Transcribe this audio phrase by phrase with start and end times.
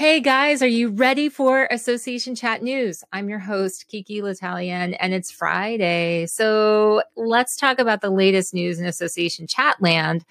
[0.00, 3.04] Hey guys, are you ready for Association Chat News?
[3.12, 6.24] I'm your host, Kiki L'Italien, and it's Friday.
[6.24, 10.24] So let's talk about the latest news in Association Chat land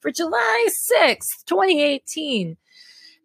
[0.00, 0.68] for July
[1.00, 2.58] 6th, 2018.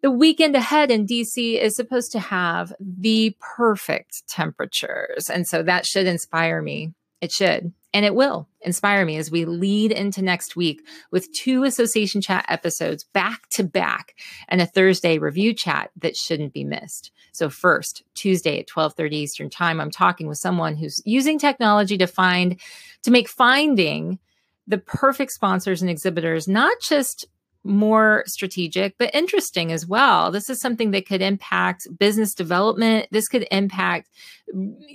[0.00, 5.28] The weekend ahead in DC is supposed to have the perfect temperatures.
[5.28, 6.94] And so that should inspire me.
[7.20, 7.74] It should.
[7.92, 12.44] And it will inspire me as we lead into next week with two association chat
[12.48, 14.14] episodes back to back
[14.48, 17.10] and a Thursday review chat that shouldn't be missed.
[17.32, 22.06] So first, Tuesday at 12:30 Eastern Time, I'm talking with someone who's using technology to
[22.06, 22.60] find
[23.02, 24.18] to make finding
[24.66, 27.26] the perfect sponsors and exhibitors not just
[27.64, 30.30] more strategic, but interesting as well.
[30.30, 33.08] This is something that could impact business development.
[33.10, 34.08] This could impact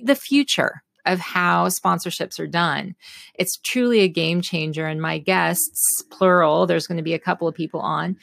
[0.03, 2.95] the future of how sponsorships are done.
[3.35, 4.87] It's truly a game changer.
[4.87, 8.17] And my guests, plural, there's going to be a couple of people on.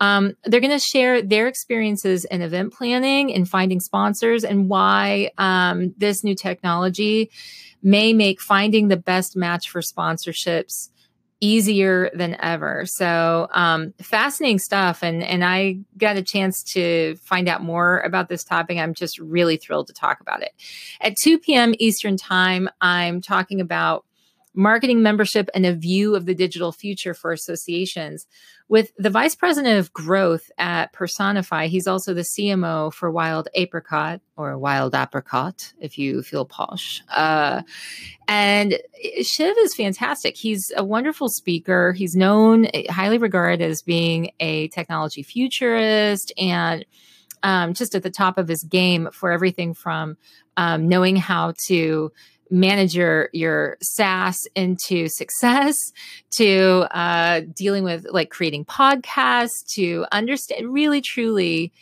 [0.00, 5.30] Um, they're going to share their experiences in event planning and finding sponsors and why
[5.38, 7.30] um, this new technology
[7.82, 10.88] may make finding the best match for sponsorships
[11.42, 12.86] easier than ever.
[12.86, 18.28] So um, fascinating stuff, and and I got a chance to find out more about
[18.28, 18.78] this topic.
[18.78, 20.52] I'm just really thrilled to talk about it.
[21.02, 21.74] At 2 p.m.
[21.78, 24.06] Eastern Time, I'm talking about
[24.54, 28.26] marketing membership and a view of the digital future for associations.
[28.68, 34.20] With the vice president of growth at Personify, he's also the CMO for Wild Apricot
[34.36, 37.02] or Wild Apricot, if you feel posh.
[37.10, 37.62] Uh,
[38.28, 38.78] and
[39.22, 40.36] Shiv is fantastic.
[40.36, 41.92] He's a wonderful speaker.
[41.92, 46.84] He's known, highly regarded as being a technology futurist and
[47.42, 50.16] um, just at the top of his game for everything from
[50.56, 52.12] um, knowing how to
[52.52, 55.76] manage your your SaaS into success,
[56.32, 61.72] to uh, dealing with like creating podcasts, to understand really truly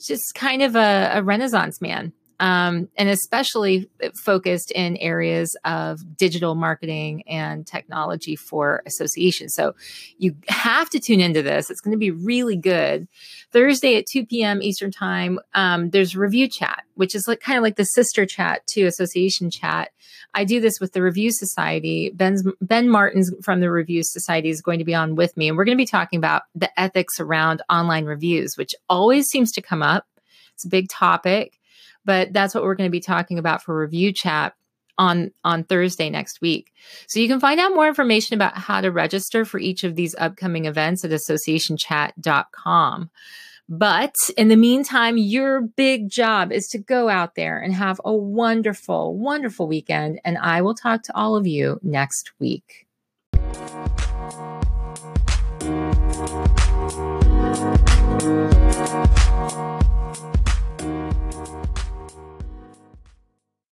[0.00, 3.88] just kind of a, a renaissance man um, and especially
[4.22, 9.54] focused in areas of digital marketing and technology for associations.
[9.54, 9.74] So
[10.18, 11.70] you have to tune into this.
[11.70, 13.06] It's going to be really good.
[13.52, 14.62] Thursday at 2 p.m.
[14.62, 18.66] Eastern Time, um, there's review chat, which is like kind of like the sister chat
[18.68, 19.90] to association chat.
[20.36, 22.10] I do this with the Review Society.
[22.12, 25.56] Ben's, ben Martins from the Review Society is going to be on with me, and
[25.56, 29.62] we're going to be talking about the ethics around online reviews, which always seems to
[29.62, 30.06] come up.
[30.54, 31.60] It's a big topic
[32.04, 34.54] but that's what we're going to be talking about for review chat
[34.98, 36.72] on on Thursday next week.
[37.06, 40.14] So you can find out more information about how to register for each of these
[40.18, 43.10] upcoming events at associationchat.com.
[43.66, 48.14] But in the meantime, your big job is to go out there and have a
[48.14, 50.20] wonderful, wonderful weekend.
[50.24, 52.86] And I will talk to all of you next week.